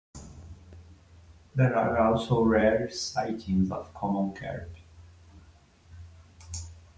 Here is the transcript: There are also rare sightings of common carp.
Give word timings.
There 1.53 1.77
are 1.77 1.95
also 2.07 2.41
rare 2.41 2.89
sightings 2.89 3.69
of 3.71 3.93
common 3.93 4.33
carp. 4.33 4.75